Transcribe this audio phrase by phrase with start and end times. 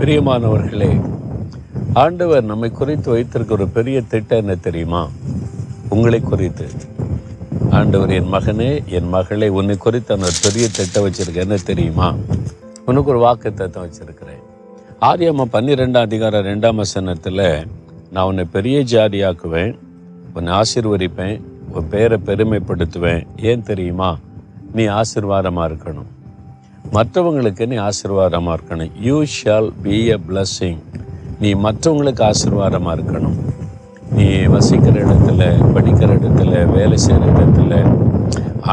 [0.00, 1.10] பிரியமானவர்களே
[1.94, 5.08] ஆண்டவர் நம்மை குறித்து வைத்திருக்க ஒரு பெரிய திட்டம் என்ன தெரியுமா?
[5.88, 6.68] உங்களை குறித்து.
[7.70, 11.36] ஆண்டவர் என் மகனே என் மகளை உன்னை குறித்து நான் ஒரு பெரிய திட்டம் வச்சிருக்கேன்.
[11.36, 12.14] என்ன தெரியுமா?
[12.84, 14.42] உனக்கு ஒரு வாக்கு தத்தம் வச்சிருக்கிறேன்.
[15.00, 17.68] ஆரியம்மா பன்னிரெண்டாம் அதிகாரம் ரெண்டாம் வசனத்தில்
[18.10, 19.78] நான் உன்னை பெரிய ஜாதியாக்குவேன்
[20.34, 23.26] உன்னை ஆசிர்வதிப்பேன் உன் பேரை பெருமைப்படுத்துவேன்.
[23.36, 24.18] ஏன் தெரியுமா?
[24.72, 26.19] நீ ஆசிர்வாதமாக இருக்கணும்.
[26.94, 28.92] மற்றவங்களுக்கு நீ ஆசீர்வாதமாக இருக்கணும்.
[29.06, 30.80] You shall be a blessing
[31.42, 33.36] நீ மற்றவங்களுக்கு ஆசீர்வாதமாக இருக்கணும்.
[34.16, 35.42] நீ வசிக்கிற இடத்துல
[35.74, 37.74] படிக்கிற இடத்துல வேலை செய்கிற இடத்துல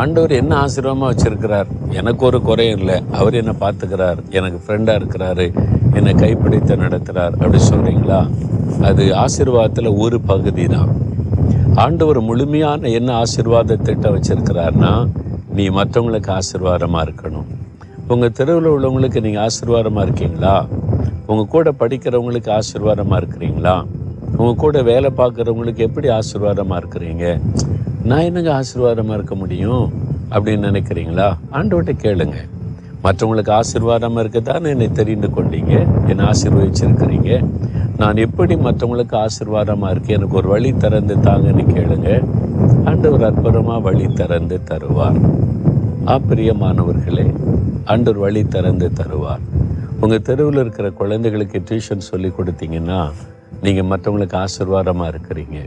[0.00, 1.68] ஆண்டவர் என்ன ஆசீர்வாதமாக வச்சுருக்கிறார்?
[1.98, 2.96] எனக்கு ஒரு குறையும் இல்லை.
[3.18, 4.18] அவர் என்னை பார்த்துக்கிறார்.
[4.38, 5.46] எனக்கு ஃப்ரெண்டாக இருக்கிறாரு.
[5.98, 8.20] என்னை கைப்பிடித்து நடத்துகிறார் அப்படி சொல்கிறீங்களா
[8.90, 10.90] அது ஆசீர்வாதத்தில் ஒரு பகுதி தான்
[11.84, 14.94] ஆண்டவர் முழுமையான என்ன ஆசீர்வாத திட்டம் வச்சுருக்கிறார்னா
[15.58, 17.46] நீ மற்றவங்களுக்கு ஆசீர்வாதமாக இருக்கணும்.
[18.12, 20.66] உங்கள் தெருவில் உள்ளவங்களுக்கு நீங்கள் ஆசீர்வாதமாக இருக்கீங்களா?
[21.26, 23.84] உங்கள் கூட படிக்கிறவங்களுக்கு ஆசீர்வாதமாக இருக்கிறீங்களா?
[24.36, 27.24] உங்கள் கூட வேலை பார்க்குறவங்களுக்கு எப்படி ஆசீர்வாதமாக இருக்கிறீங்க?
[28.04, 29.92] நான் என்னங்க ஆசீர்வாதமாக இருக்க முடியும்?
[30.30, 31.36] அப்படின்னு நினைக்கிறீங்களா?
[31.52, 32.36] ஆண்டவர்கிட்ட கேளுங்க.
[33.04, 35.74] மற்றவங்களுக்கு ஆசீர்வாதமாக இருக்கதான் என்னை தெரிந்து கொண்டீங்க?
[36.08, 37.44] என்னை ஆசீர்வதிச்சிருக்கிறீங்க?
[37.96, 40.16] நான் எப்படி மற்றவங்களுக்கு ஆசீர்வாதமாக இருக்கேன்?
[40.16, 42.10] எனக்கு ஒரு வழி திறந்து தாங்கன்னு கேளுங்க.
[42.84, 45.20] ஆண்டவர் அற்புதமாக வழி திறந்து தருவார்.
[46.06, 47.34] ஆப்பிரியமானவர்களே
[47.92, 49.42] ஆண்டவர் வழி திறந்து தருவார்.
[50.00, 53.00] உங்கள் தெருவில் இருக்கிற குழந்தைகளுக்கு டியூஷன் சொல்லி கொடுத்தீங்கன்னா
[53.64, 55.58] நீங்கள் மற்றவங்களுக்கு ஆசீர்வாதமாக இருக்கிறீங்க.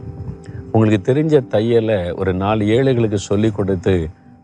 [0.71, 3.93] உங்களுக்கு தெரிஞ்ச தையலை ஒரு நாலு ஏழைகளுக்கு சொல்லி கொடுத்து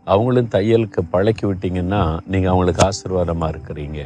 [0.04, 2.02] அவங்களும் தையலுக்கு பழக்கி விட்டீங்கன்னா
[2.32, 4.00] நீங்கள் அவங்களுக்கு ஆசீர்வாதமாக இருக்கிறீங்க.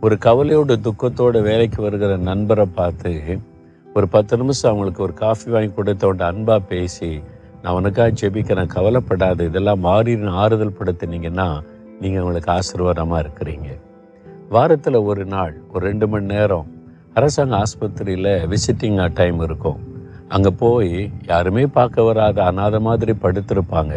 [0.00, 3.12] ஒரு கவலையோட துக்கத்தோட வேலைக்கு வருகிற நண்பரை பார்த்து
[3.96, 7.10] ஒரு பத்து நிமிஷம் அவங்களுக்கு ஒரு காஃபி வாங்கி கொடுத்தோட அன்பாக பேசி
[7.62, 11.48] நான் உனக்காக ஜெபிக்கிறேன் கவலைப்படாது இதெல்லாம் மாறி ஆறுதல் படுத்தினீங்கன்னா
[12.02, 13.68] நீங்கள் உங்களுக்கு ஆசீர்வாதமாக இருக்கிறீங்க.
[14.54, 16.68] வாரத்தில் ஒரு நாள் ஒரு ரெண்டு மணி நேரம்
[17.18, 19.80] அரசாங்க ஆஸ்பத்திரியில் விசிட்டிங் டைம் இருக்கும்.
[20.34, 20.92] அங்கே போய்
[21.30, 23.94] யாருமே பார்க்க வராத அனாதை மாதிரி படுத்திருப்பாங்க.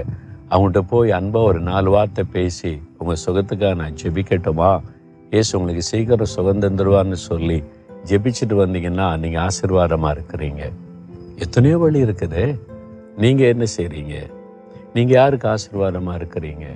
[0.52, 4.72] அவங்கள்ட்ட போய் அன்பாக ஒரு நாலு வார்த்தை பேசி உங்கள் சுகத்துக்காக நான் ஜெபிக்கட்டுமா?
[5.40, 7.58] ஏசு உங்களுக்கு சீக்கிரம் சுகம் தந்துடுவான்னு சொல்லி
[8.10, 10.64] ஜெபிச்சுட்டு வந்தீங்கன்னா நீங்கள் ஆசீர்வாதமாக இருக்கிறீங்க.
[11.46, 12.44] எத்தனையோ வழி இருக்குது.
[13.24, 14.16] நீங்கள் என்ன செய்கிறீங்க
[14.96, 16.68] நீங்கள் யாருக்கு ஆசீர்வாதமாக இருக்கிறீங்க?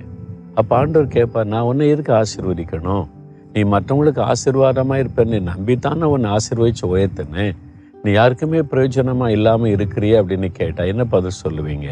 [0.54, 3.04] அப்போ ஆண்டவர் கேட்பார் நான் உன்னை எதுக்கு ஆசீர்வதிக்கணும்?
[3.52, 7.56] நீ மற்றவங்களுக்கு ஆசீர்வாதமாக இருப்பேன்னு நம்பித்தானே உன்னை ஆசீர்வதிச்சு உயர்த்தினேன்
[8.02, 10.20] நீ யாருக்குமே பிரயோஜனமாக இல்லாமல் இருக்கிறியே?
[10.20, 11.88] அப்படின்னு கேட்டால் என்ன பதில் சொல்லுவீங்க?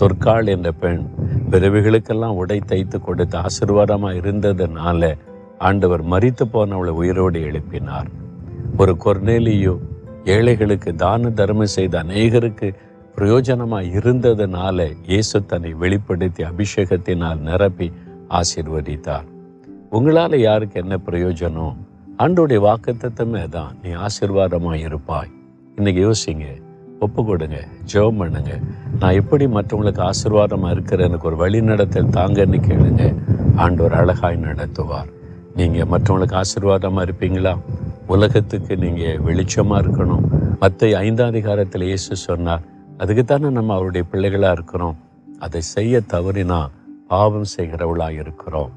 [0.00, 1.02] தொற்காள் என்ற பெண்
[1.50, 5.14] பிறவிகளுக்கெல்லாம் உடை தைத்து கொடுத்து ஆசீர்வாதமாக இருந்ததுனால
[5.58, 8.08] ஆண்டவர் மறித்து போனவளை உயிரோடு எழுப்பினார்.
[8.78, 9.74] ஒரு கொர்நேலியோ
[10.24, 12.68] ஏழைகளுக்கு தான தர்மம் செய்த அநேகருக்கு
[13.18, 17.88] பிரயோஜனமாக இருந்ததுனால இயேசு தன்னை வெளிப்படுத்தி அபிஷேகத்தினால் நிரப்பி
[18.38, 19.26] ஆசிர்வதித்தார்.
[19.96, 21.76] உங்களால் யாருக்கு என்ன பிரயோஜனம்?
[22.24, 23.72] ஆண்டோடைய வாக்குத்தத்தமே தான்.
[23.82, 25.30] நீ ஆசீர்வாதமாக இருப்பாய்.
[25.76, 26.48] இன்னைக்கு யோசிங்க.
[27.04, 27.58] ஒப்பு கொடுங்க
[27.92, 28.52] ஜெபம் பண்ணுங்க.
[29.00, 33.04] நான் எப்படி மற்றவங்களுக்கு ஆசீர்வாதமாக இருக்கிற எனக்கு ஒரு வழி நடத்தல் தாங்கன்னு கேளுங்க.
[33.56, 35.08] ஆண்டவர் அழகாய் நடத்துவார்.
[35.56, 37.56] நீங்கள் மற்றவங்களுக்கு ஆசீர்வாதமாக இருப்பீங்களா?
[38.14, 40.24] உலகத்துக்கு நீங்கள் வெளிச்சமாக இருக்கணும்.
[40.62, 42.64] மற்ற ஐந்தாம் அதிகாரத்தில் இயேசு சொன்னார்
[42.98, 44.96] அதுக்கு தானே நம்ம அவருடைய பிள்ளைகளாக இருக்கிறோம்.
[45.38, 46.70] அதை செய்ய தவறினா
[47.08, 48.70] பாவம் செய்கிறவளாக இருக்கிறோம்.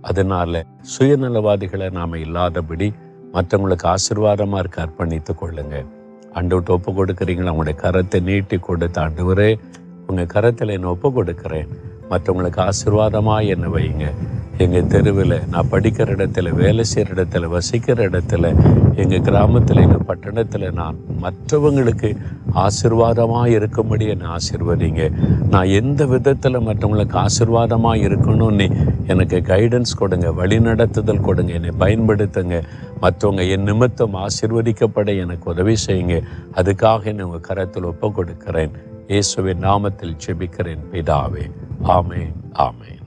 [0.00, 0.64] அதனால
[0.98, 2.92] சுயநலவாதிகளை நாம் இல்லாதபடி
[3.32, 5.86] மற்றவங்களுக்கு ஆசீர்வாதமாக இருக்க அர்ப்பணித்து கொள்ளுங்க.
[6.34, 7.48] ஆண்டவர்கிட்ட ஒப்பு கொடுக்குறீங்களா?
[7.48, 9.58] உங்களுடைய கரத்தை நீட்டி கொடுத்து ஆண்டவரே
[10.06, 11.68] உங்கள் கரத்தில் என்னை ஒப்பு கொடுக்குறேன்.
[12.10, 14.12] மற்றவங்களுக்கு ஆசீர்வாதமாக என்னை வைங்க
[14.58, 18.54] எங்கள் தெருவில் நான் படிக்கிற இடத்துல வேலை செய்கிற இடத்துல வசிக்கிற இடத்துல
[19.02, 22.08] எங்கள் கிராமத்தில் எங்கள் பட்டணத்தில் நான் மற்றவங்களுக்கு
[22.64, 25.04] ஆசீர்வாதமாக இருக்கும்படி என்னை ஆசிர்வதிங்க.
[25.52, 28.66] நான் எந்த விதத்தில் மற்றவங்களுக்கு ஆசீர்வாதமாக இருக்கணும்னு
[29.06, 32.58] எனக்கு கைடன்ஸ் கொடுங்க வழிநடத்துதல் கொடுங்க என்னை பயன்படுத்துங்க.
[33.04, 36.16] மற்றவங்க என் நிமித்தம் ஆசிர்வதிக்கப்பட எனக்கு உதவி செய்யுங்க.
[36.60, 38.74] அதுக்காக என்னை உங்கள் கரத்தில் ஒப்பு கொடுக்கிறேன்
[39.06, 41.46] இயேசுவின் நாமத்தில் செபிக்கிறேன் பிதாவே.
[41.96, 42.34] ஆமென்
[42.66, 42.99] ஆமென்.